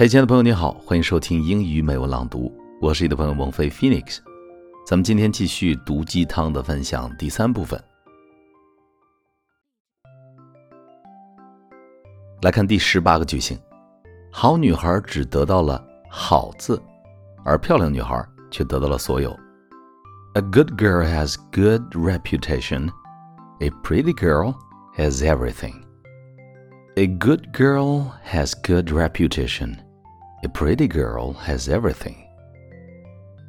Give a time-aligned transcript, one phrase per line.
[0.00, 2.50] 嘿，亲爱的朋友，你好，欢迎收听英语美文朗读，
[2.80, 4.20] 我是你的朋友孟非 Phoenix。
[4.86, 7.78] 咱们今天继续毒鸡汤的分享第三部分，
[12.40, 13.60] 来看第十八个句型：
[14.32, 16.82] 好女孩只得到了“好”字，
[17.44, 19.38] 而漂亮女孩却得到了所有。
[20.32, 22.88] A good girl has good reputation.
[23.60, 24.54] A pretty girl
[24.96, 25.74] has everything.
[26.96, 29.76] A good girl has good reputation.
[30.43, 32.15] A pretty girl has everything.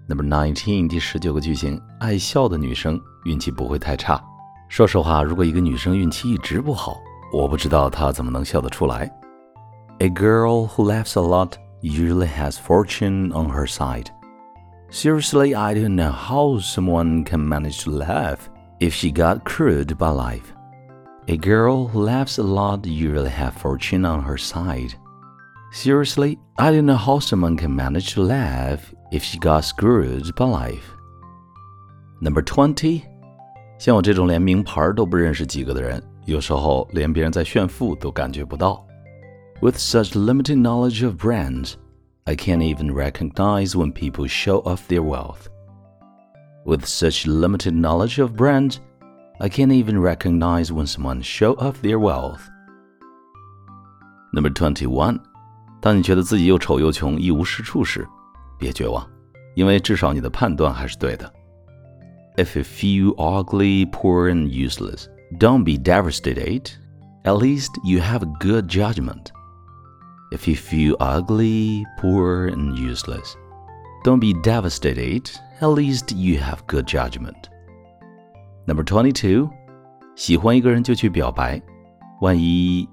[0.09, 4.23] Number nineteen，第十九个句型，爱笑的女生运气不会太差。
[4.69, 6.97] 说实话，如果一个女生运气一直不好，
[7.33, 9.11] 我不知道她怎么能笑得出来。
[9.99, 14.07] A girl who laughs a lot usually has fortune on her side.
[14.91, 18.49] Seriously, I don't know how someone can manage to laugh
[18.79, 20.55] if she got crude by life.
[21.27, 24.95] A girl who laughs a lot usually has fortune on her side.
[25.73, 30.47] Seriously, I don't know how someone can manage to laugh if she got screwed by
[30.47, 30.85] life.
[32.21, 33.03] Number twenty，
[33.79, 38.83] 像我这种连名牌都不认识几个的人，有时候连别人在炫富都感觉不到。
[39.61, 41.75] With such limited knowledge of brands,
[42.25, 45.49] I can't even recognize when people show off their wealth.
[46.65, 48.79] With such limited knowledge of brands,
[49.39, 52.49] I can't even recognize when someone show off their wealth.
[54.33, 55.21] Number twenty-one.
[55.81, 58.07] 当你觉得自己又丑又穷、一无是处时，
[58.59, 59.07] 别绝望，
[59.55, 61.33] 因为至少你的判断还是对的。
[62.37, 65.07] If you feel ugly, poor, and useless,
[65.39, 66.71] don't be devastated.
[67.25, 69.31] At least you have a good judgment.
[70.31, 73.35] If you feel ugly, poor, and useless,
[74.05, 75.31] don't be devastated.
[75.61, 77.49] At least you have good judgment.
[78.67, 79.49] Number twenty-two，
[80.15, 81.63] 喜欢一个人就去表白，
[82.21, 82.89] 万一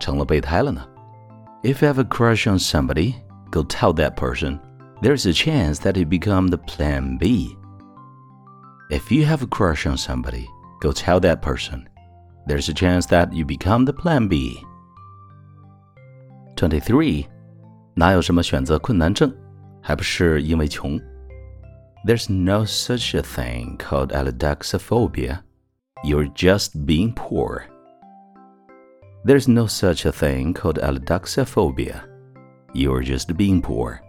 [0.00, 0.84] 成了备胎了呢
[1.62, 3.16] ？if you have a crush on somebody,
[3.50, 4.60] go tell that person.
[5.00, 7.56] There's a chance that you become the plan B.
[8.90, 10.46] If you have a crush on somebody,
[10.80, 11.88] go tell that person.
[12.46, 14.58] There's a chance that you become the plan B.
[16.56, 17.28] 23.
[17.94, 19.32] 哪有什么选择困难症，
[19.82, 20.98] 还不是因为穷？
[22.06, 25.40] There's no such a thing called allodoxophobia.
[26.04, 27.64] You're just being poor.
[29.25, 32.01] There's no such a thing called allodoxophobia.
[32.73, 34.01] You're just being poor.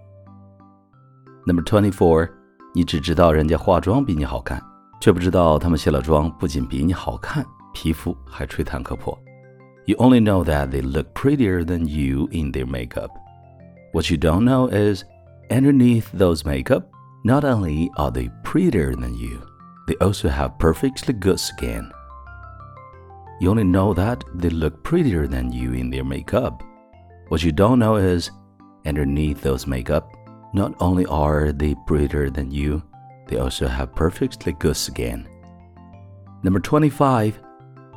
[1.47, 2.28] Number twenty four，
[2.75, 4.60] 你只知道人家化妆比你好看，
[5.00, 9.16] 却不知道他们卸了妆不仅比你好看，皮肤还吹弹可破。
[9.86, 13.10] You only know that they look prettier than you in their makeup.
[13.92, 15.04] What you don't know is,
[15.48, 16.86] underneath those makeup,
[17.22, 19.38] not only are they prettier than you,
[19.86, 21.92] they also have perfectly good skin.
[23.40, 26.62] You only know that they look prettier than you in their makeup.
[27.29, 28.29] What you don't know is,
[28.85, 30.09] underneath those makeup,
[30.53, 32.81] not only are they prettier than you,
[33.28, 35.28] they also have perfectly good skin.
[36.41, 37.34] Number twenty-five，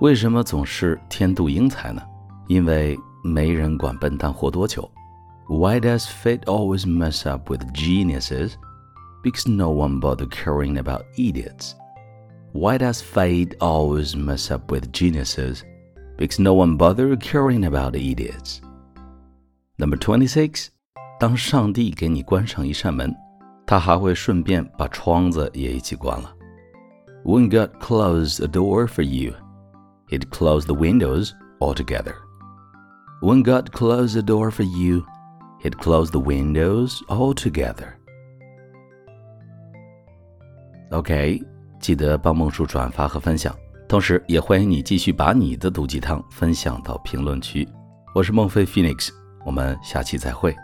[0.01, 2.03] 为什么总是天妒英才呢？
[2.49, 4.91] 因为没人管笨蛋活多久。
[5.49, 8.53] Why does fate always mess up with geniuses?
[9.23, 11.73] Because no one bothers caring about idiots.
[12.53, 15.63] Why does fate always mess up with geniuses?
[16.19, 18.61] Because no one bothers caring about the idiots.
[19.79, 20.69] Number twenty-six，
[21.19, 23.15] 当上帝给你关上一扇门，
[23.67, 26.31] 他还会顺便把窗子也一起关了。
[27.25, 29.33] When God closed a door for you,
[30.09, 32.17] He'd close the windows altogether.
[33.23, 35.05] When God closed a door for you,
[35.63, 37.95] He'd close the windows altogether.
[40.91, 41.43] Okay.
[41.80, 43.56] 记得帮孟叔转发和分享，
[43.88, 47.68] 同时也欢迎你继续把你的毒鸡汤分享到评论区。
[48.14, 49.10] 我是孟非 Phoenix，
[49.46, 50.56] 我们下期再会。